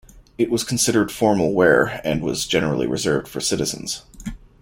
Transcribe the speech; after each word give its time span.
It 0.39 0.49
was 0.49 0.63
considered 0.63 1.11
formal 1.11 1.53
wear, 1.53 2.01
and 2.03 2.23
was 2.23 2.47
generally 2.47 2.87
reserved 2.87 3.27
for 3.27 3.39
citizens. 3.39 4.01